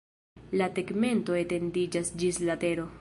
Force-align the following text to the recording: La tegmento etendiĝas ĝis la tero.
La 0.61 0.69
tegmento 0.79 1.37
etendiĝas 1.43 2.11
ĝis 2.25 2.41
la 2.51 2.57
tero. 2.67 2.89